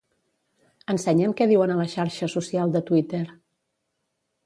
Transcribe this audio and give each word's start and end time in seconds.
Ensenya'm 0.93 1.35
què 1.41 1.47
diuen 1.53 1.75
a 1.75 1.77
la 1.81 1.87
xarxa 1.93 2.33
social 2.39 2.77
de 2.77 2.85
Twitter. 2.91 3.25